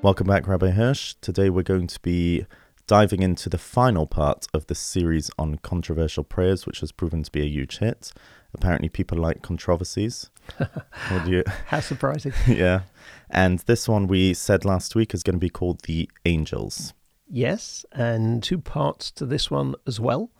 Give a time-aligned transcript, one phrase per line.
[0.00, 1.14] Welcome back, Rabbi Hirsch.
[1.20, 2.46] Today we're going to be
[2.86, 7.32] diving into the final part of the series on controversial prayers, which has proven to
[7.32, 8.12] be a huge hit.
[8.54, 10.30] Apparently, people like controversies.
[11.26, 11.42] You?
[11.66, 12.32] How surprising!
[12.46, 12.82] yeah,
[13.28, 16.94] and this one we said last week is going to be called the Angels.
[17.28, 20.30] Yes, and two parts to this one as well.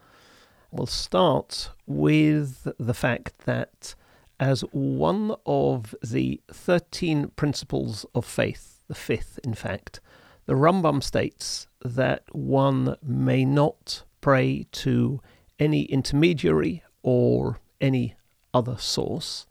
[0.70, 3.96] We'll start with the fact that
[4.38, 10.00] as one of the 13 principles of faith, the fifth, in fact,
[10.46, 15.20] the Rambam states that one may not pray to
[15.58, 18.16] any intermediary or any
[18.54, 19.46] other source.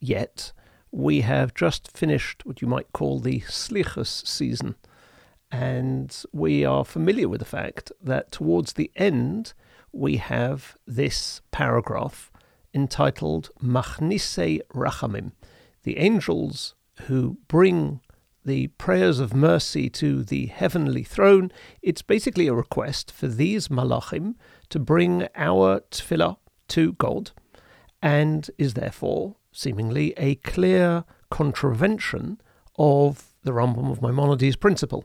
[0.00, 0.52] Yet,
[0.90, 4.76] we have just finished what you might call the Slichus season,
[5.50, 9.52] and we are familiar with the fact that towards the end
[9.92, 12.30] we have this paragraph
[12.72, 15.32] entitled Machnise Rachamim,
[15.82, 18.00] the angels who bring
[18.44, 21.50] the prayers of mercy to the heavenly throne,
[21.82, 24.34] it's basically a request for these malachim
[24.68, 26.36] to bring our tefillah
[26.68, 27.30] to God,
[28.02, 32.40] and is therefore seemingly a clear contravention
[32.78, 35.04] of the Rambam of Maimonides' principle.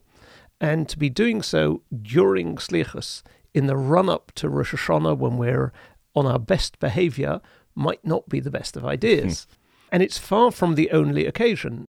[0.60, 3.24] And to be doing so during Slichus,
[3.54, 5.72] in the run up to Rosh Hashanah when we're
[6.14, 7.42] on our best behavior,
[7.74, 9.48] might not be the best of ideas.
[9.92, 11.86] and it's far from the only occasion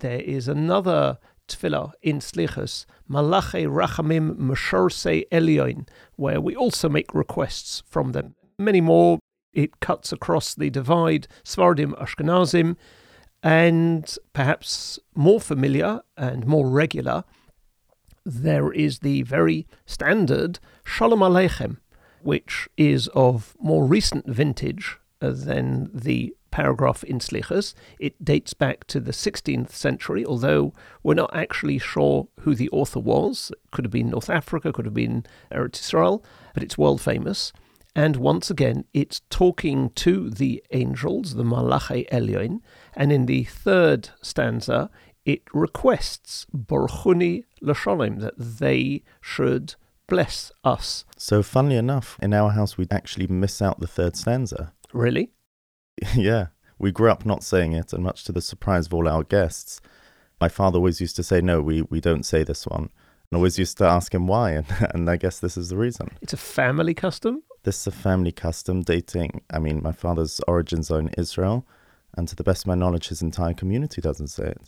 [0.00, 7.82] there is another tefillah in Slichus, Malache Rachamim Meshorse Elyoin, where we also make requests
[7.86, 8.34] from them.
[8.58, 9.18] Many more.
[9.52, 12.76] It cuts across the divide, Svardim Ashkenazim,
[13.42, 17.24] and perhaps more familiar and more regular,
[18.24, 21.78] there is the very standard Shalom Aleichem,
[22.22, 27.74] which is of more recent vintage than the paragraph in Slichas.
[27.98, 30.72] It dates back to the 16th century, although
[31.02, 33.50] we're not actually sure who the author was.
[33.52, 36.24] It could have been North Africa, could have been Eretz Israel,
[36.54, 37.52] but it's world famous.
[37.94, 42.60] And once again, it's talking to the angels, the Malachi Elyoin,
[42.94, 44.90] and in the third stanza,
[45.24, 49.74] it requests Borchuni Lasholim, that they should
[50.06, 51.04] bless us.
[51.16, 54.72] So, funnily enough, in our house, we actually miss out the third stanza.
[54.92, 55.30] Really?
[56.14, 59.22] yeah, we grew up not saying it, and much to the surprise of all our
[59.24, 59.80] guests,
[60.40, 62.90] my father always used to say, "No, we we don't say this one."
[63.30, 66.08] And always used to ask him why, and, and I guess this is the reason.
[66.20, 67.42] It's a family custom.
[67.62, 69.42] This is a family custom dating.
[69.50, 71.66] I mean, my father's origins are in Israel,
[72.16, 74.62] and to the best of my knowledge, his entire community doesn't say it.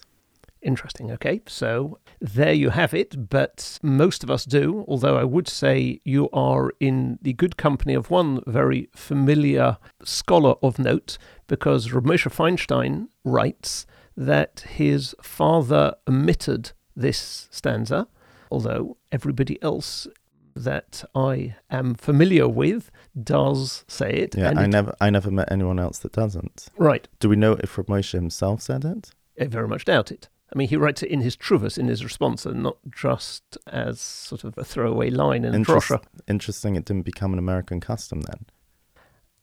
[0.62, 1.10] Interesting.
[1.10, 3.28] Okay, so there you have it.
[3.28, 7.94] But most of us do, although I would say you are in the good company
[7.94, 11.18] of one very familiar scholar of note,
[11.48, 13.86] because Ramosha Feinstein writes
[14.16, 18.06] that his father omitted this stanza,
[18.50, 20.06] although everybody else
[20.54, 22.90] that I am familiar with
[23.20, 24.36] does say it.
[24.36, 26.68] Yeah, I it, never, I never met anyone else that doesn't.
[26.76, 27.08] Right.
[27.20, 29.12] Do we know if Ramosha himself said it?
[29.40, 30.28] I very much doubt it.
[30.52, 34.00] I mean, he writes it in his Truvas, in his response, and not just as
[34.00, 36.02] sort of a throwaway line in Interest, Drosha.
[36.28, 38.46] Interesting, it didn't become an American custom then.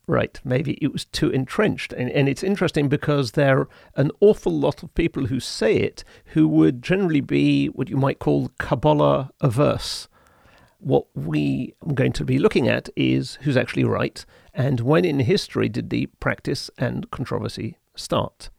[0.05, 1.93] Right, maybe it was too entrenched.
[1.93, 6.03] And, and it's interesting because there are an awful lot of people who say it
[6.33, 10.07] who would generally be what you might call Kabbalah averse.
[10.79, 15.19] What we are going to be looking at is who's actually right and when in
[15.19, 18.49] history did the practice and controversy start.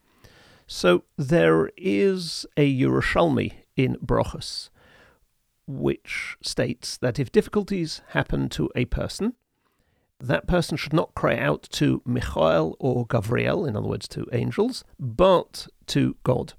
[0.73, 4.71] So there is a Yerushalmi in Brochus,
[5.67, 9.35] which states that if difficulties happen to a person,
[10.21, 14.85] that person should not cry out to Michael or Gabriel, in other words, to angels,
[14.97, 16.53] but to God.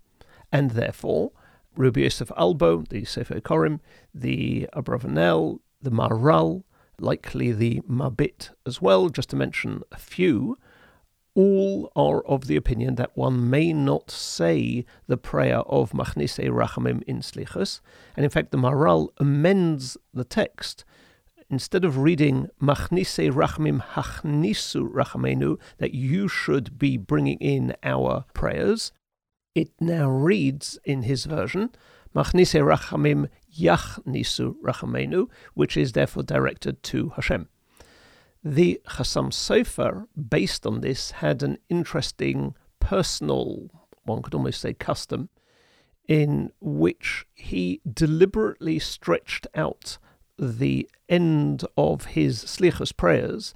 [0.52, 1.32] And therefore,
[1.78, 3.80] Rabbi Yosef Albo, the Sefer Korim,
[4.14, 6.64] the Abravanel, the Maharal,
[7.00, 10.58] likely the Mabit as well, just to mention a few,
[11.36, 17.04] all are of the opinion that one may not say the prayer of Machnise Rachamim
[17.04, 17.80] in Slichus.
[18.16, 20.84] And in fact, the Maharal amends the text.
[21.50, 28.92] Instead of reading Machnise Rachamim Hachnisu Rachamenu, that you should be bringing in our prayers,
[29.54, 31.72] it now reads in his version,
[32.16, 37.48] Machnise Rachamim Yachnisu Rachamenu, which is therefore directed to Hashem.
[38.44, 43.70] The Chassam Sofer, based on this, had an interesting personal,
[44.04, 45.30] one could almost say custom,
[46.08, 50.00] in which he deliberately stretched out
[50.40, 53.54] the end of his slichus prayers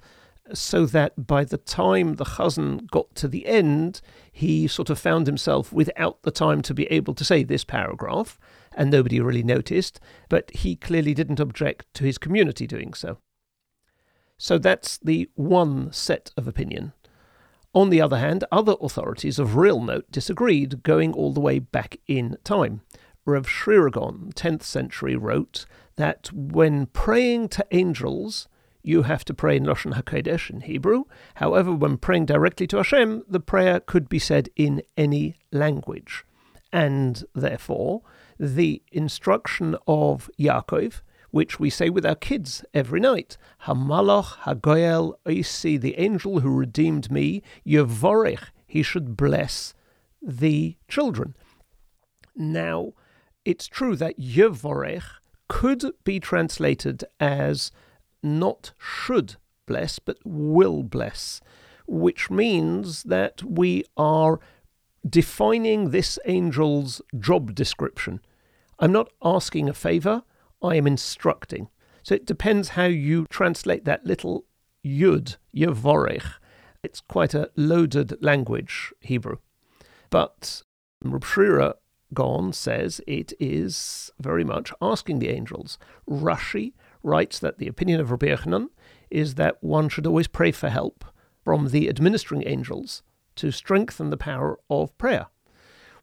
[0.54, 4.00] so that by the time the chazan got to the end,
[4.30, 8.38] he sort of found himself without the time to be able to say this paragraph,
[8.76, 9.98] and nobody really noticed,
[10.28, 13.18] but he clearly didn't object to his community doing so.
[14.38, 16.92] So that's the one set of opinion.
[17.74, 21.98] On the other hand, other authorities of real note disagreed, going all the way back
[22.06, 22.80] in time.
[23.26, 25.66] Rav Sherira Gaon, 10th century, wrote
[25.96, 28.48] that when praying to angels,
[28.82, 31.04] you have to pray in Lashon HaKodesh in Hebrew.
[31.34, 36.24] However, when praying directly to Hashem, the prayer could be said in any language.
[36.72, 38.02] And therefore,
[38.38, 41.00] the instruction of Yaakov,
[41.36, 43.36] which we say with our kids every night,
[43.66, 49.74] Hamalach Hagoyel Oisi, the angel who redeemed me, Yevorech, he should bless
[50.22, 51.36] the children.
[52.34, 52.94] Now,
[53.44, 55.04] it's true that Yevorech
[55.46, 57.70] could be translated as
[58.22, 59.36] not should
[59.66, 61.42] bless, but will bless,
[61.86, 64.40] which means that we are
[65.06, 68.22] defining this angel's job description.
[68.78, 70.22] I'm not asking a favor,
[70.62, 71.68] I am instructing.
[72.02, 74.44] So it depends how you translate that little
[74.84, 76.34] yud, yevorech.
[76.82, 79.38] It's quite a loaded language, Hebrew.
[80.10, 80.62] But
[81.02, 81.74] Reb Sherira
[82.14, 85.78] Gaon says it is very much asking the angels.
[86.08, 88.68] Rashi writes that the opinion of Rabbi Yochanan
[89.10, 91.04] is that one should always pray for help
[91.44, 93.02] from the administering angels
[93.36, 95.26] to strengthen the power of prayer.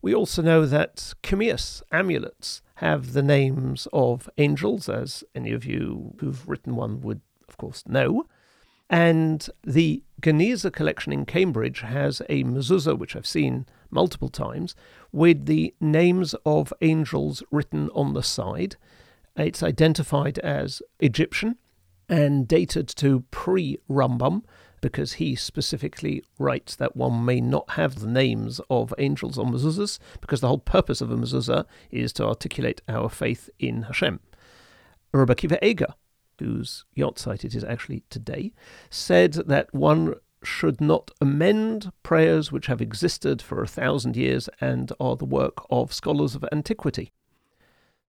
[0.04, 6.16] We also know that kumias, amulets, have the names of angels, as any of you
[6.20, 8.26] who've written one would, of course, know.
[8.90, 14.76] And the Geniza collection in Cambridge has a mezuzah, which I've seen multiple times,
[15.14, 18.76] with the names of angels written on the side.
[19.38, 21.56] It's identified as Egyptian
[22.10, 24.44] and dated to pre Rambam,
[24.84, 29.98] because he specifically writes that one may not have the names of angels on mezuzahs,
[30.20, 34.20] because the whole purpose of a mezuzah is to articulate our faith in Hashem.
[35.14, 35.94] Rabbi Akiva Eger,
[36.38, 38.52] whose yahrzeit it is actually today,
[38.90, 44.92] said that one should not amend prayers which have existed for a thousand years and
[45.00, 47.14] are the work of scholars of antiquity.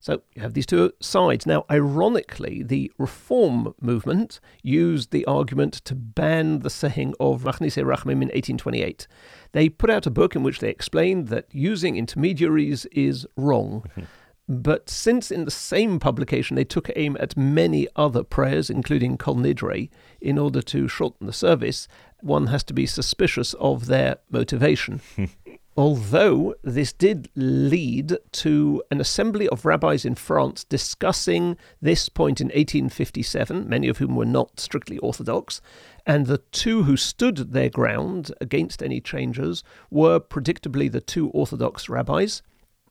[0.05, 1.47] So you have these two sides.
[1.47, 8.21] Now, ironically, the Reform movement used the argument to ban the saying of Machnise Rachamim
[8.21, 9.06] in 1828.
[9.53, 13.85] They put out a book in which they explained that using intermediaries is wrong.
[13.93, 14.03] Mm-hmm.
[14.47, 19.37] But since in the same publication they took aim at many other prayers, including Kol
[19.37, 19.89] Nidre,
[20.21, 21.89] in order to shorten the service,
[22.21, 25.01] one has to be suspicious of their motivation.
[25.76, 32.47] Although this did lead to an assembly of rabbis in France discussing this point in
[32.47, 35.61] 1857, many of whom were not strictly Orthodox,
[36.06, 41.89] and the two who stood their ground against any changes were predictably the two Orthodox
[41.89, 42.43] rabbis,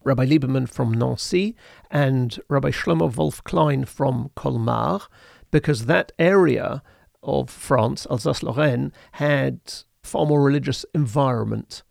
[0.04, 1.56] Rabbi Lieberman from Nancy
[1.90, 5.08] and Rabbi Shlomo Wolf Klein from Colmar,
[5.52, 6.84] because that area
[7.22, 9.62] of France, Alsace-Lorraine, had
[10.02, 11.84] far more religious environment.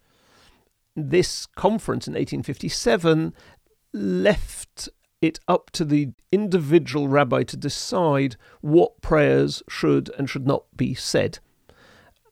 [0.95, 3.33] This conference in 1857
[3.95, 4.89] left
[5.23, 10.95] it up to the individual rabbi to decide what prayers should and should not be
[10.95, 11.39] said.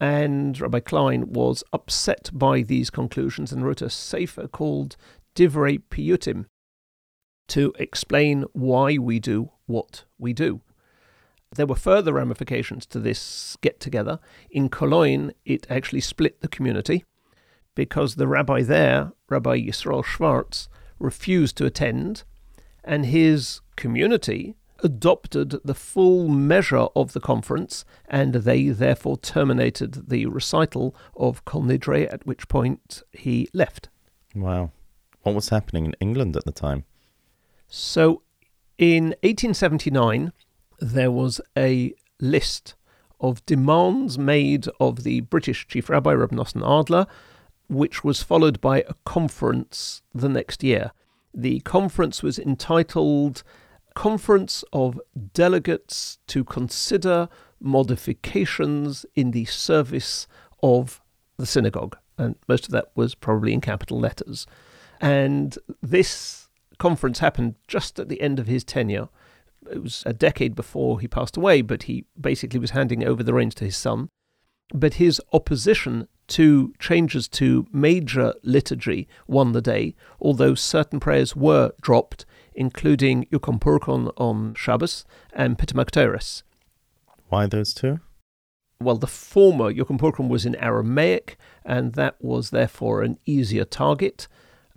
[0.01, 4.97] And Rabbi Klein was upset by these conclusions and wrote a sefer called
[5.35, 6.47] Divrei Piyutim
[7.49, 10.63] to explain why we do what we do.
[11.55, 14.21] There were further ramifications to this get together.
[14.51, 17.05] In Cologne, it actually split the community
[17.75, 22.25] because the rabbi there, Rabbi Yisrael Schwartz, refused to attend,
[22.85, 30.27] and his community adopted the full measure of the conference, and they therefore terminated the
[30.27, 33.89] recital of Kol Nidre, at which point he left.
[34.35, 34.71] Wow.
[35.23, 36.85] What was happening in England at the time?
[37.69, 38.23] So,
[38.79, 40.33] in 1879,
[40.81, 42.75] there was a list
[43.21, 47.07] of demands made of the British Chief Rabbi Reb Nosson Adler,
[47.71, 50.91] which was followed by a conference the next year.
[51.33, 53.45] The conference was entitled
[53.95, 55.01] Conference of
[55.33, 57.29] Delegates to Consider
[57.61, 60.27] Modifications in the Service
[60.63, 61.01] of
[61.37, 61.97] the Synagogue.
[62.19, 64.47] And most of that was probably in capital letters.
[65.01, 66.49] And this
[66.79, 69.09] conference happened just at the end of his tenure.
[69.71, 73.35] It was a decade before he passed away, but he basically was handing over the
[73.35, 74.09] reins to his son.
[74.73, 81.73] But his opposition to changes to major liturgy won the day, although certain prayers were
[81.81, 82.25] dropped,
[82.55, 86.43] including Yekum Purkon on Shabbos and Pitum Haketores.
[87.29, 88.01] Why those two?
[88.81, 94.27] Well, the former Yekum Purkon was in Aramaic, and that was therefore an easier target.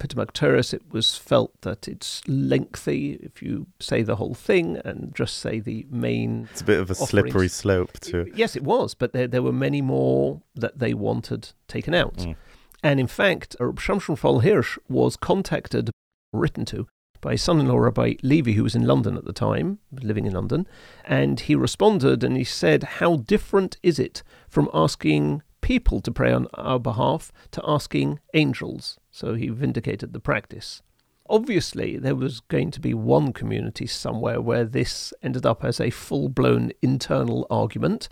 [0.04, 5.16] Pitum Haketores, it was felt that it's lengthy if you say the whole thing and
[5.16, 6.50] just say the main.
[6.52, 7.10] It's a bit of a offerings.
[7.10, 8.30] slippery slope to.
[8.36, 12.18] Yes, it was, but there, there were many more that they wanted taken out.
[12.18, 12.36] Mm.
[12.84, 15.90] And in fact, Shamshon Fol Hirsch was contacted,
[16.34, 16.88] written to,
[17.22, 20.68] by his son-in-law Rabbi Levy, who was in London at the time, living in London,
[21.06, 26.34] and he responded and he said, "How different is it from asking people to pray
[26.34, 30.82] on our behalf to asking angels?" So he vindicated the practice.
[31.30, 35.92] Obviously, there was going to be one community somewhere where this ended up as a
[35.92, 38.10] full-blown internal argument,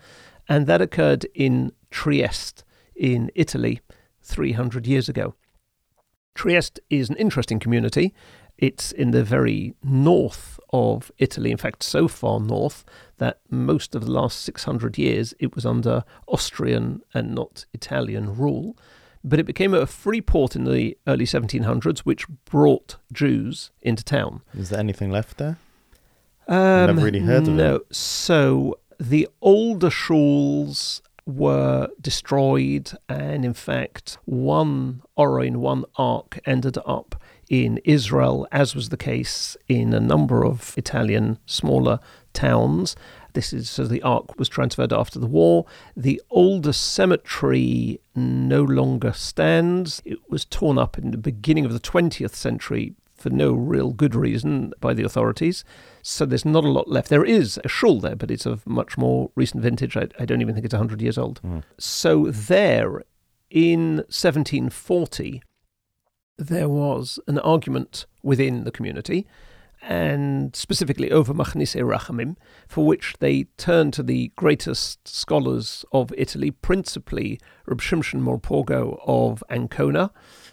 [0.48, 2.63] and that occurred in Trieste,
[2.96, 3.81] in Italy,
[4.22, 5.34] 300 years ago.
[6.36, 8.13] Trieste is an interesting community.
[8.60, 12.86] It's in the very north of Italy, in fact, so far north
[13.17, 18.77] that most of the last 600 years it was under Austrian and not Italian rule.
[19.24, 24.42] But it became a free port in the early 1700s, which brought Jews into town.
[24.54, 25.58] Is there anything left there?
[26.48, 27.51] Um, Never really heard of it.
[27.51, 27.82] no.
[27.92, 37.22] So the older shuls were destroyed, and in fact, one Orion, one Ark ended up
[37.48, 42.00] in Israel, as was the case in a number of Italian smaller
[42.34, 42.96] towns.
[43.33, 45.65] This is so the Ark was transferred after the war.
[45.95, 50.01] The oldest cemetery no longer stands.
[50.05, 54.15] It was torn up in the beginning of the 20th century for no real good
[54.15, 55.63] reason by the authorities.
[56.01, 57.09] So there's not a lot left.
[57.09, 59.95] There is a shul there, but it's of much more recent vintage.
[59.95, 61.39] I, I don't even think it's 100 years old.
[61.43, 61.63] Mm.
[61.77, 63.03] So there,
[63.50, 65.43] in 1740,
[66.38, 69.27] there was an argument within the community,
[69.81, 72.35] and specifically over Machnise Rachamim,
[72.67, 79.43] for which they turned to the greatest scholars of Italy, principally Reb Shimshon Morpurgo of
[79.50, 80.11] Ancona,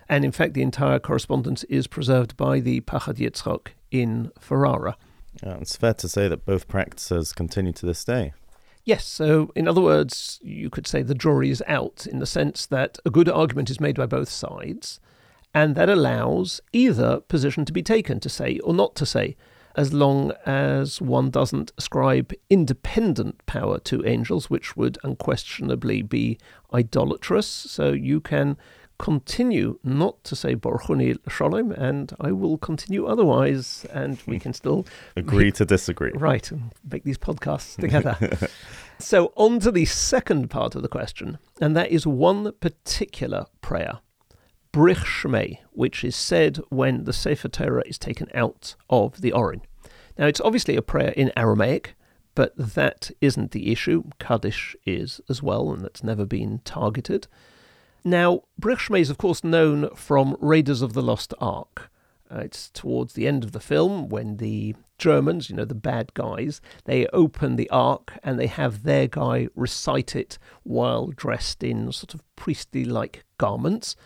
[0.09, 4.97] and in fact the entire correspondence is preserved by the Pachad Yitzchok in Ferrara.
[5.43, 8.33] Yeah, it's fair to say that both practices continue to this day.
[8.85, 12.65] Yes, so in other words, you could say the jury is out in the sense
[12.67, 14.99] that a good argument is made by both sides,
[15.55, 19.37] and that allows either position to be taken to say or not to say,
[19.77, 26.39] as long as one doesn't ascribe independent power to angels, which would unquestionably be
[26.75, 27.47] idolatrous.
[27.47, 28.57] So you can
[28.99, 34.87] continue not to say Borchuni Shalom, and I will continue otherwise, and we can still
[35.17, 36.11] Agree to disagree.
[36.15, 38.19] Right, and make these podcasts together.
[38.99, 44.01] so, on to the second part of the question, and that is one particular prayer,
[44.79, 49.63] Brich Shmei, which is said when the Sefer Torah is taken out of the Orin.
[50.17, 51.97] Now, it's obviously a prayer in Aramaic,
[52.37, 54.05] but that isn't the issue.
[54.21, 57.27] Kaddish is as well, and that's never been targeted.
[58.05, 61.91] Now, Brich Shmei is, of course, known from Raiders of the Lost Ark.
[62.31, 66.15] Uh, it's towards the end of the film when the Germans, you know, the bad
[66.15, 71.91] guys, they open the ark and they have their guy recite it while dressed in
[71.91, 73.97] sort of priestly like garments.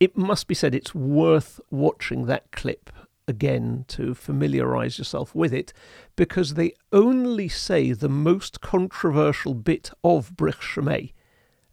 [0.00, 2.90] It must be said it's worth watching that clip
[3.26, 5.72] again to familiarize yourself with it
[6.16, 11.12] because they only say the most controversial bit of Brich Shemay,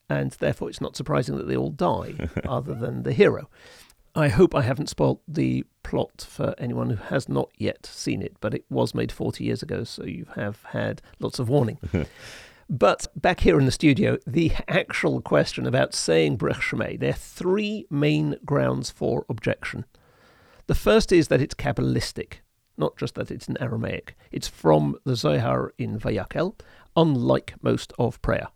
[0.09, 2.15] and therefore it's not surprising that they all die,
[2.47, 3.49] other than the hero.
[4.15, 8.37] I hope I haven't spoilt the plot for anyone who has not yet seen it,
[8.39, 11.79] but it was made 40 years ago, so you have had lots of warning.
[12.69, 17.13] but back here in the studio, the actual question about saying Brech Shemay, there are
[17.13, 19.85] three main grounds for objection.
[20.67, 22.35] The first is that it's Kabbalistic,
[22.77, 24.15] not just that it's in Aramaic.
[24.31, 26.59] It's from the Zohar in Vayakel,
[26.95, 28.47] unlike most of prayer.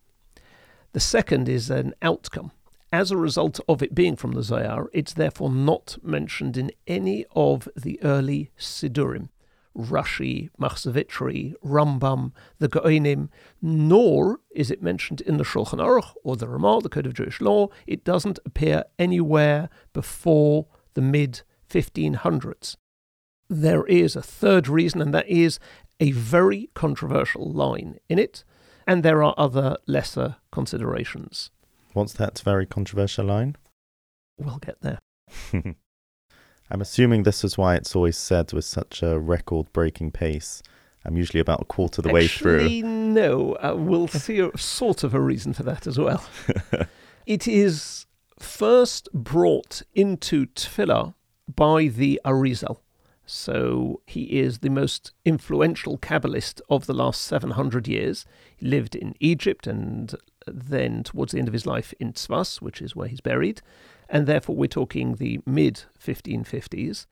[0.94, 2.52] The second is an outcome.
[2.92, 7.26] As a result of it being from the Zohar, it's therefore not mentioned in any
[7.36, 9.30] of the early Sidurim.
[9.80, 13.30] Rashi, Machzor Vitry, Rambam, the Goinim,
[13.62, 17.40] nor is it mentioned in the Shulchan Aruch or the Ramah, the Code of Jewish
[17.40, 17.70] Law.
[17.88, 22.76] It doesn't appear anywhere before the mid 1500s.
[23.50, 25.60] There is a third reason, and that is
[26.00, 28.44] a very controversial line in it,
[28.86, 31.52] and there are other lesser considerations.
[31.94, 33.56] What's that very controversial line?
[34.38, 35.00] We'll get there.
[36.72, 40.62] I'm assuming this is why it's always said with such a record breaking pace.
[41.06, 42.90] I'm usually about a quarter of the Actually, way through.
[42.90, 43.54] no.
[43.56, 46.24] Uh, we'll see a, sort of a reason for that as well.
[47.26, 48.06] it is
[48.38, 51.14] first brought into Tefillah
[51.54, 52.80] by the Arizal.
[53.26, 58.26] So he is the most influential Kabbalist of the last 700 years.
[58.58, 60.16] He lived in Egypt and
[60.48, 63.62] then, towards the end of his life, in Tzfas, which is where he's buried.
[64.10, 67.06] And therefore, we're talking the mid 1550s.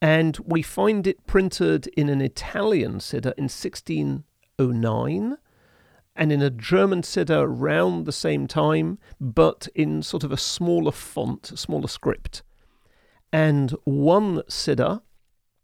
[0.00, 5.36] And we find it printed in an Italian Siddur in 1609
[6.16, 10.92] and in a German Siddur around the same time, but in sort of a smaller
[10.92, 12.42] font, a smaller script.
[13.32, 15.02] And one Siddur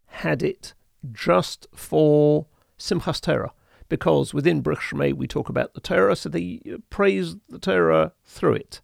[0.07, 0.73] had it
[1.11, 3.53] just for Simchas Torah,
[3.87, 8.81] because within Shemay we talk about the Torah, so they praise the Torah through it.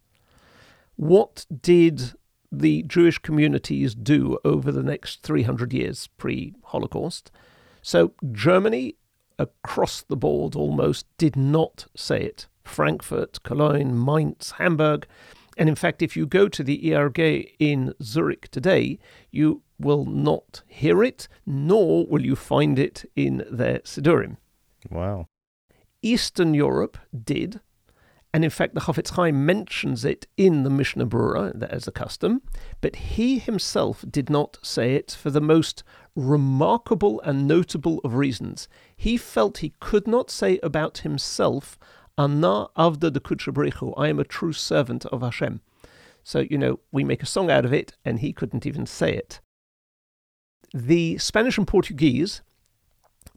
[0.98, 2.14] What did
[2.52, 7.32] the Jewish communities do over the next 300 years pre Holocaust?
[7.82, 8.96] So, Germany,
[9.40, 12.48] across the board almost, did not say it.
[12.64, 15.08] Frankfurt, Cologne, Mainz, Hamburg.
[15.56, 19.00] And in fact, if you go to the IRG in Zurich today,
[19.32, 24.38] you will not hear it, nor will you find it in their Siddurim.
[24.90, 25.28] Wow.
[26.02, 27.60] Eastern Europe did,
[28.34, 32.42] and in fact, the Chofetz Chaim mentions it in the Mishnah Berurah as a custom,
[32.82, 35.84] but he himself did not say it for the most
[36.16, 38.68] remarkable and notable of reasons.
[38.96, 41.80] He felt he could not say about himself,
[42.18, 45.62] Anna Avda de Kutshabrichu, I am a true servant of Hashem.
[46.24, 49.14] So, you know, we make a song out of it, and he couldn't even say
[49.14, 49.40] it.
[50.74, 52.42] The Spanish and Portuguese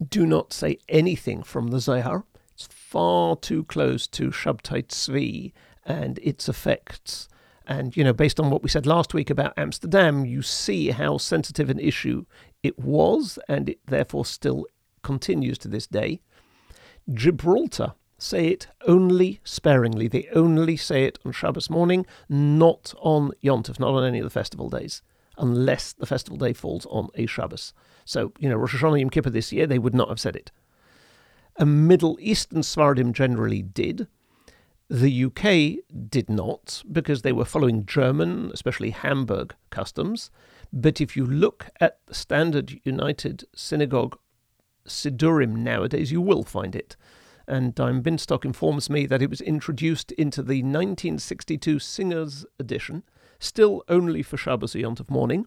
[0.09, 2.25] do not say anything from the Zohar.
[2.61, 5.53] It's far too close to Shabtai Tzvi
[5.87, 7.27] and its effects.
[7.67, 11.17] And, you know, based on what we said last week about Amsterdam, you see how
[11.17, 12.27] sensitive an issue
[12.63, 14.67] it was, and it therefore still
[15.03, 16.21] continues to this day.
[17.11, 20.07] Gibraltar say it only sparingly.
[20.07, 24.25] They only say it on Shabbos morning, not on Yom Tov, not on any of
[24.25, 25.01] the festival days
[25.39, 27.73] unless the festival day falls on a Shabbos.
[28.05, 30.51] So, you know, Rosh Hashanah Yom Kippur this year, they would not have said it.
[31.57, 34.07] A Middle Eastern Sephardim generally did.
[34.89, 40.31] The UK did not, because they were following German, especially Hamburg, customs.
[40.73, 44.19] But if you look at the Standard United Synagogue
[44.87, 46.97] Sidurim nowadays, you will find it.
[47.47, 53.03] And Dayan Binstock informs me that it was introduced into the 1962 Singers edition,
[53.39, 55.47] still only for Shabbos Yom Tov morning,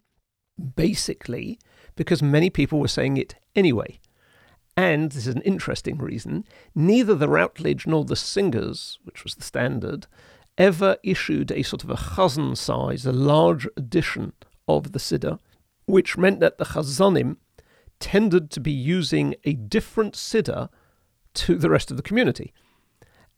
[0.75, 1.59] basically
[1.95, 3.99] because many people were saying it anyway.
[4.75, 6.45] And this is an interesting reason.
[6.73, 10.07] Neither the Routledge nor the Singers, which was the standard,
[10.57, 14.33] ever issued a sort of a chazan size, a large edition
[14.67, 15.39] of the Siddur,
[15.85, 17.37] which meant that the chazanim
[17.99, 20.69] tended to be using a different Siddur
[21.35, 22.53] to the rest of the community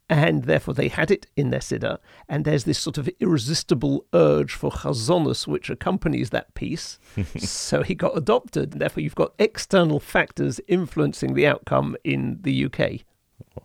[0.09, 1.97] and therefore they had it in their siddur,
[2.29, 6.99] and there's this sort of irresistible urge for chazonus which accompanies that piece.
[7.37, 12.65] so he got adopted, and therefore you've got external factors influencing the outcome in the
[12.65, 13.01] UK.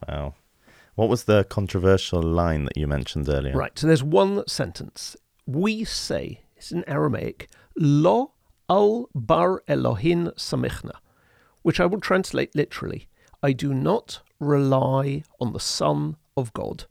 [0.09, 0.35] Wow.
[0.95, 3.57] What was the controversial line that you mentioned earlier?
[3.57, 5.17] Right, so there's one sentence.
[5.47, 8.33] We say, it's in Aramaic, Lo
[8.69, 10.93] al bar Elohin samichna,
[11.63, 13.09] which I will translate literally.
[13.43, 16.85] I do not rely on the Son of God.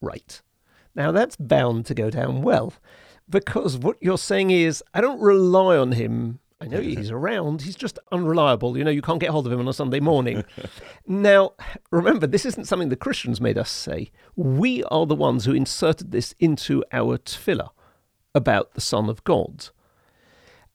[0.00, 0.40] Right.
[0.94, 2.72] Now that's bound to go down well,
[3.28, 6.38] because what you're saying is, I don't rely on him.
[6.58, 8.78] I know he's around, he's just unreliable.
[8.78, 10.42] You know, you can't get hold of him on a Sunday morning.
[11.06, 11.52] now,
[11.90, 14.10] remember, this isn't something the Christians made us say.
[14.36, 17.68] We are the ones who inserted this into our tefillah
[18.34, 19.68] about the Son of God.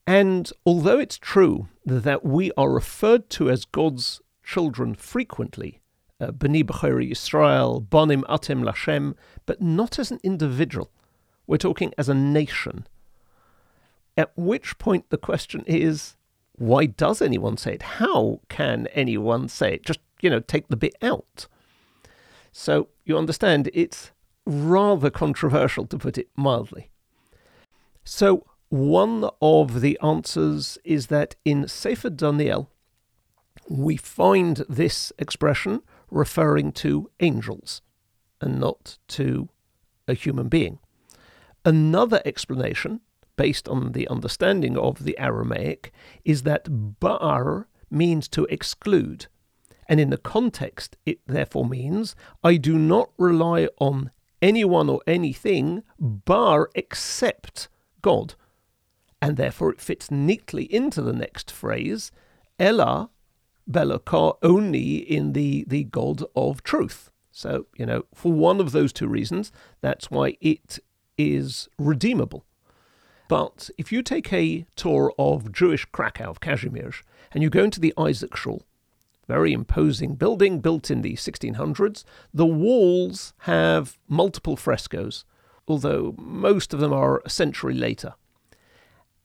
[0.06, 5.81] And although it's true that we are referred to as God's children frequently,
[6.22, 10.92] uh, Bani B'chori Yisrael, Bonim Atim Lashem, but not as an individual.
[11.48, 12.88] We're talking as a nation.
[14.16, 16.16] At which point the question is,
[16.54, 17.82] why does anyone say it?
[17.82, 19.84] How can anyone say it?
[19.84, 21.48] Just, you know, take the bit out.
[22.52, 24.12] So you understand it's
[24.46, 26.92] rather controversial to put it mildly.
[28.04, 32.70] So one of the answers is that in Sefer Daniel,
[33.70, 37.82] we find this expression referring to angels
[38.40, 39.50] and not to
[40.08, 40.80] a human being.
[41.66, 43.02] Another explanation,
[43.36, 45.92] based on the understanding of the Aramaic,
[46.26, 49.28] is that bar means to exclude.
[49.88, 55.84] And in the context, it therefore means I do not rely on anyone or anything
[56.00, 57.68] bar except
[58.02, 58.36] God.
[59.22, 62.12] and therefore it fits neatly into the next phrase,
[62.58, 63.10] Ella
[63.70, 67.12] Belaka, only in the, the God of truth.
[67.32, 70.80] So, you know, for one of those two reasons, that's why it
[71.18, 72.46] is redeemable.
[73.28, 77.80] But if you take a tour of Jewish Krakow, of Kazimierz, and you go into
[77.80, 78.64] the Isaac Shul,
[79.28, 85.24] very imposing building built in the 1600s, the walls have multiple frescoes,
[85.68, 88.16] although most of them are a century later.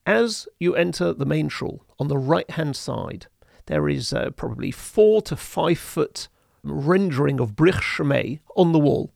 [0.07, 3.27] As you enter the main shul, on the right hand side,
[3.67, 6.29] there is uh, probably four to five foot
[6.63, 9.13] rendering of Brich Shemay on the wall.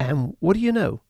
[0.00, 1.00] And what do you know?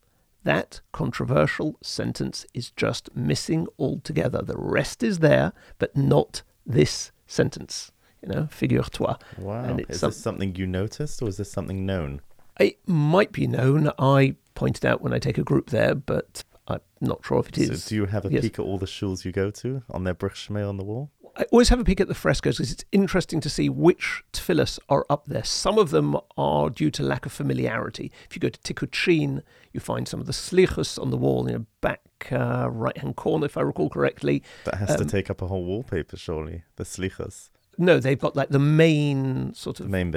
[0.45, 4.41] That controversial sentence is just missing altogether.
[4.43, 7.93] The rest is there, but not this sentence.
[8.23, 9.17] You know, figure-toi.
[9.39, 9.65] Wow.
[9.65, 12.21] And Is it's this something you noticed or is this something known?
[12.59, 13.93] It might be known.
[13.99, 17.59] I pointed out when I take a group there, but I'm not sure if it
[17.59, 17.85] is.
[17.85, 18.43] So do you have a yes.
[18.43, 21.11] peek at all the shuls you go to on their Bruchschmee on the wall?
[21.39, 24.81] I always have a peek at the frescoes because it's interesting to see which tefillahs
[24.89, 25.45] are up there.
[25.45, 28.11] Some of them are due to lack of familiarity.
[28.29, 31.55] If you go to Tykocin, you find some of the slichus on the wall in
[31.55, 32.01] a back
[32.33, 34.43] uh, right-hand corner, if I recall correctly.
[34.65, 36.65] That has to Um, take up a whole wallpaper, surely.
[36.75, 40.11] The slichas, No, they've got like the main sort of main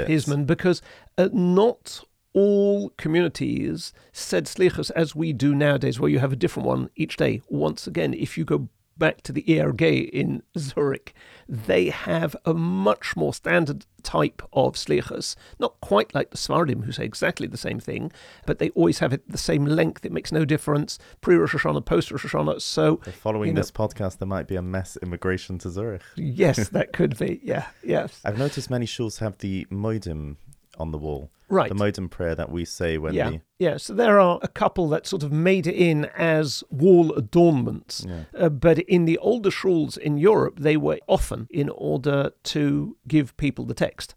[0.46, 0.82] because
[1.20, 2.04] uh, not
[2.34, 7.18] all communities said slichus as we do nowadays, where you have a different one each
[7.18, 7.44] day.
[7.48, 8.70] Once again, if you go
[9.02, 11.14] back to the IRG in Zurich,
[11.50, 16.92] they have a much more standard type of slichus, not quite like the Svardim, who
[16.92, 18.12] say exactly the same thing,
[18.46, 20.06] but they always have it the same length.
[20.06, 22.62] It makes no difference pre Rosh Hashanah, post Rosh Hashanah.
[22.62, 26.04] So But following you know- this podcast, there might be a mass immigration to Zurich.
[26.16, 27.42] yes, that could be.
[27.44, 30.38] Yeah, yes, I've noticed many shuls have the moedim
[30.82, 31.32] on the wall.
[31.48, 31.70] right.
[31.70, 33.42] The moedim prayer that we say when yeah, we.
[33.60, 33.78] yeah.
[33.78, 38.06] So there are a couple that sort of made it in as wall adornments.
[38.08, 38.24] Yeah.
[38.38, 43.38] Uh, but in the older shuls in Europe, they were often in order to give
[43.38, 44.16] people the text.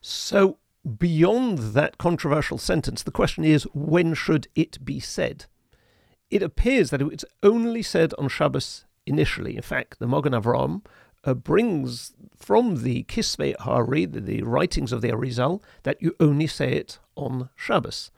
[0.00, 0.58] So,
[0.98, 5.46] beyond that controversial sentence, the question is when should it be said?
[6.30, 9.56] It appears that it's only said on Shabbos initially.
[9.56, 10.82] In fact, the Mogan Avram
[11.24, 16.46] uh, brings from the Kisvei Hari, the, the writings of the Arizal, that you only
[16.46, 18.10] say it on Shabbos.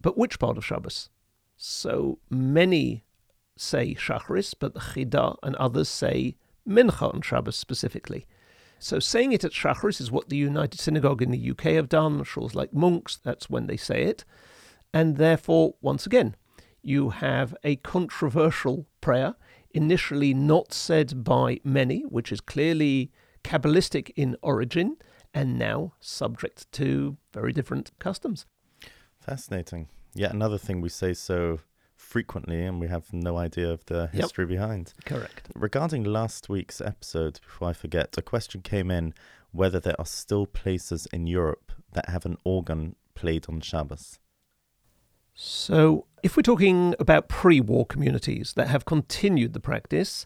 [0.00, 1.08] But which part of Shabbos?
[1.56, 3.04] So many
[3.56, 6.36] say Shachris, but the Chida and others say
[6.68, 8.26] Mincha on Shabbos specifically.
[8.78, 12.24] So saying it at Shachris is what the United Synagogue in the UK have done.
[12.24, 14.24] Shuls like Munk's, that's when they say it.
[14.92, 16.36] And therefore, once again,
[16.82, 19.34] you have a controversial prayer,
[19.76, 23.12] initially not said by many, which is clearly
[23.44, 24.96] Kabbalistic in origin,
[25.34, 28.46] and now subject to very different customs.
[29.20, 29.88] Fascinating.
[30.14, 31.60] Yet another thing we say so
[31.94, 34.22] frequently and we have no idea of the Yep.
[34.22, 34.94] history behind.
[35.04, 35.48] Correct.
[35.54, 39.12] Regarding last week's episode, before I forget, a question came in
[39.52, 44.18] whether there are still places in Europe that have an organ played on Shabbos.
[45.38, 50.24] So, if we're talking about pre war communities that have continued the practice,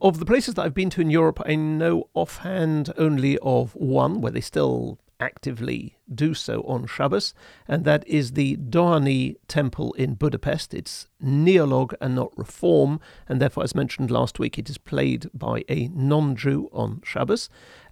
[0.00, 4.20] of the places that I've been to in Europe, I know offhand only of one
[4.20, 7.34] where they still actively do so on Shabbos,
[7.66, 10.74] and that is the Dohány Temple in Budapest.
[10.74, 15.64] It's neolog and not reform, and therefore, as mentioned last week, it is played by
[15.68, 17.48] a non Jew on Shabbos.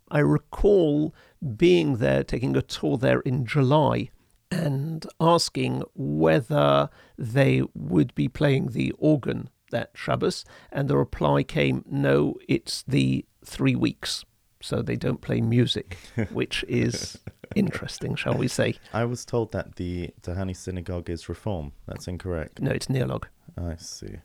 [0.09, 1.13] I recall
[1.57, 4.11] being there, taking a tour there in July,
[4.51, 11.85] and asking whether they would be playing the organ that Shabbos, and the reply came,
[11.89, 14.25] no, it's the three weeks.
[14.63, 15.97] So they don't play music,
[16.33, 17.19] which is
[17.55, 18.75] interesting, shall we say.
[18.93, 21.73] I was told that the Dohány synagogue is reform.
[21.87, 22.61] That's incorrect.
[22.61, 23.25] No, it's neolog.
[23.57, 24.17] I see.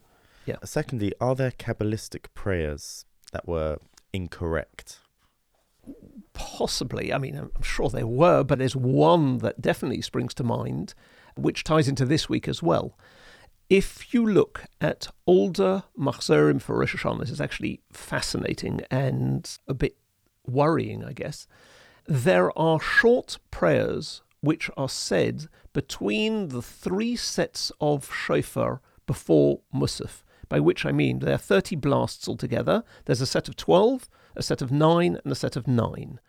[0.46, 0.58] Yeah.
[0.66, 3.78] Secondly, are there Kabbalistic prayers that were
[4.12, 5.00] incorrect?
[6.36, 7.12] Possibly.
[7.12, 10.94] I mean, I'm sure there were, but there's one that definitely springs to mind,
[11.36, 12.98] which ties into this week as well.
[13.70, 19.74] If you look at older Machzorim for Rosh Hashanah, this is actually fascinating and a
[19.74, 19.98] bit
[20.46, 21.48] worrying, I guess.
[22.06, 30.24] There are short prayers which are said between the three sets of shofar before Musaf,
[30.48, 32.84] by which I mean there are 30 blasts altogether.
[33.06, 36.20] There's a set of 12, a set of 9, and a set of 9.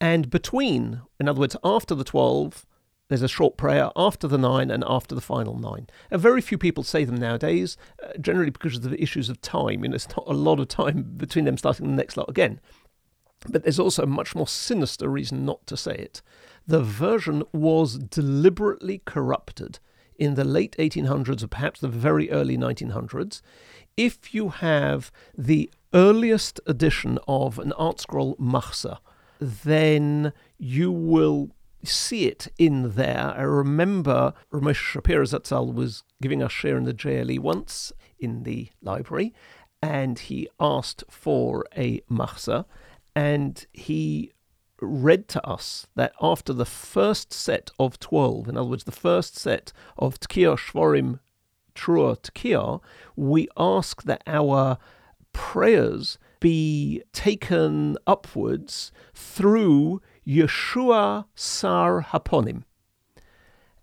[0.00, 2.66] And between, in other words, after the 12,
[3.08, 5.88] there's a short prayer after the nine and after the final nine.
[6.10, 9.82] And very few people say them nowadays, uh, generally because of the issues of time.
[9.82, 12.60] You know, it's not a lot of time between them starting the next lot again.
[13.48, 16.22] But there's also a much more sinister reason not to say it.
[16.66, 19.78] The version was deliberately corrupted
[20.18, 23.40] in the late 1800s or perhaps the very early 1900s,
[23.98, 28.98] if you have the earliest edition of an ArtScroll Machzor,
[29.40, 31.50] then you will
[31.82, 33.34] see it in there.
[33.36, 38.70] I remember Ramesh Shapira Zatzal was giving us shiur in the JLE once in the
[38.82, 39.34] library,
[39.82, 42.66] and he asked for a Machzor,
[43.16, 44.32] and he
[44.80, 49.36] read to us that after the first set of 12, in other words, the first
[49.36, 51.18] set of Tkiya Shvorim
[51.78, 52.80] Trua Tkiya,
[53.16, 54.78] we ask that our
[55.32, 62.64] prayers be taken upwards through Yeshua Sar Haponim.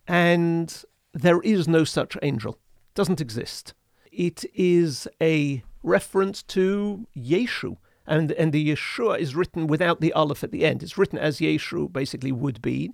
[0.07, 2.59] And there is no such angel,
[2.93, 3.73] doesn't exist.
[4.11, 10.43] It is a reference to Yeshu, and and the Yeshua is written without the aleph
[10.43, 10.83] at the end.
[10.83, 12.91] It's written as Yeshu basically would be,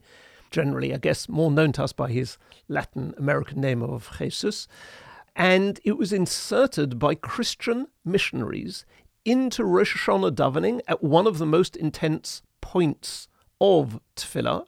[0.52, 2.38] generally, I guess, more known to us by his
[2.68, 4.68] Latin American name of Jesus.
[5.36, 8.86] And it was inserted by Christian missionaries
[9.24, 13.28] into Rosh Hashanah davening at one of the most intense points
[13.60, 14.66] of Tefillah.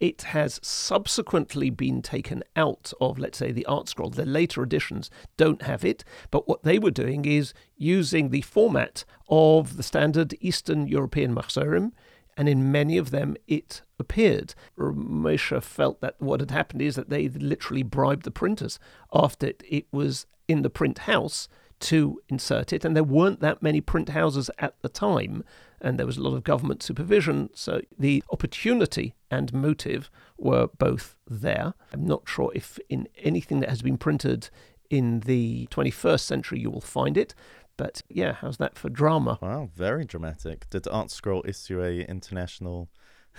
[0.00, 4.14] It has subsequently been taken out of, let's say, the ArtScroll.
[4.14, 9.04] The later editions don't have it, but what they were doing is using the format
[9.28, 11.92] of the standard Eastern European Machzorim,
[12.36, 14.54] and in many of them it appeared.
[14.78, 18.78] Moshe felt that what had happened is that they literally bribed the printers
[19.12, 21.48] after it was in the print house
[21.80, 25.44] to insert it, and there weren't that many print houses at the time,
[25.80, 31.16] and there was a lot of government supervision, so the opportunity and motive were both
[31.28, 31.74] there.
[31.92, 34.48] I'm not sure if in anything that has been printed
[34.88, 37.34] in the 21st century you will find it.
[37.76, 39.38] But yeah, how's that for drama?
[39.42, 40.68] Wow, very dramatic.
[40.70, 42.88] Did ArtScroll issue a international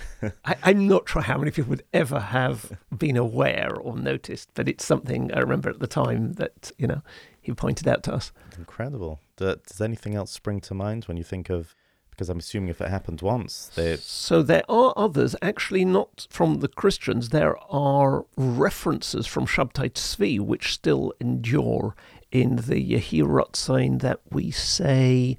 [0.46, 4.68] I, am not sure how many people would ever have been aware or noticed, but
[4.68, 7.02] it's something I remember at the time that, you know,
[7.42, 8.32] he pointed out to us.
[8.58, 9.20] Incredible.
[9.38, 11.76] Does anything else spring to mind when you think of
[12.16, 13.98] because I'm assuming if it happened once, they.
[13.98, 17.30] So there are others, actually not from the Christians.
[17.30, 21.96] There are references from Shabtai Tzvi which still endure
[22.32, 25.38] in the Yehirot sign that we say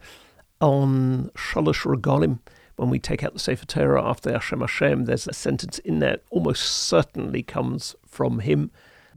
[0.60, 2.40] on Shalosh Regalim
[2.76, 6.18] when we take out the Sefer Torah after Hashem Hashem, there's a sentence in there
[6.30, 8.70] almost certainly comes from him,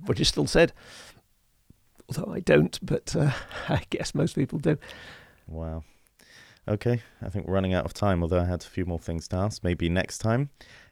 [0.05, 0.71] which is still said.
[2.07, 3.31] Although I don't, but uh,
[3.69, 4.77] I guess most people do.
[5.45, 5.83] Wow.
[6.69, 9.27] Okay, I think we're running out of time, although I had a few more things
[9.29, 9.63] to ask.
[9.63, 10.51] Maybe next time.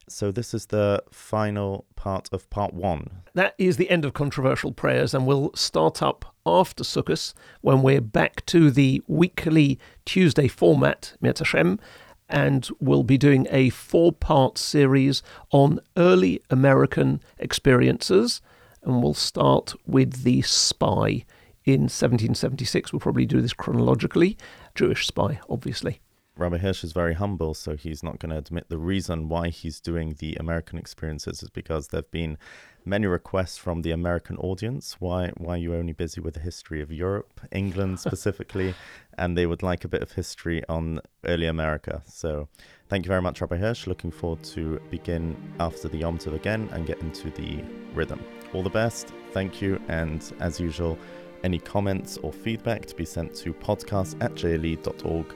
[0.10, 3.12] So, this is the final part of part one.
[3.36, 8.02] That is the end of controversial prayers, and we'll start up after Sukkot when we're
[8.02, 11.80] back to the weekly Tuesday format, Hashem,
[12.28, 18.42] and we'll be doing a four part series on early American experiences.
[18.82, 21.26] And we'll start with The Spy
[21.68, 22.94] in 1776.
[22.94, 24.38] We'll probably do this chronologically.
[24.78, 26.02] Jewish spy, obviously.
[26.38, 29.80] Rabbi Hirsch is very humble, so he's not going to admit the reason why he's
[29.80, 32.38] doing the American experiences is because there have been
[32.86, 34.98] many requests from the American audience.
[35.00, 38.76] Why why are you only busy with the history of Europe, England specifically,
[39.18, 42.04] and they would like a bit of history on early America.
[42.06, 42.48] So
[42.88, 43.88] thank you very much, Rabbi Hirsch.
[43.88, 47.64] Looking forward to begin after the Yom Tov again and get into the
[47.96, 48.24] rhythm.
[48.54, 49.12] All the best.
[49.32, 51.00] Thank you, and as usual,
[51.44, 55.34] any comments or feedback to be sent to podcast at jle.org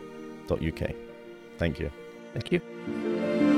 [0.52, 0.92] uk.
[1.58, 1.92] Thank you.
[2.34, 3.51] Thank you.